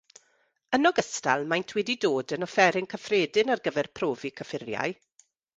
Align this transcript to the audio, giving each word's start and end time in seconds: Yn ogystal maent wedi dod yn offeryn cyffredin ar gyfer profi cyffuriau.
Yn 0.77 0.89
ogystal 0.89 1.43
maent 1.51 1.73
wedi 1.77 1.95
dod 2.05 2.33
yn 2.37 2.47
offeryn 2.47 2.89
cyffredin 2.95 3.55
ar 3.57 3.63
gyfer 3.69 3.93
profi 4.01 4.33
cyffuriau. 4.41 5.01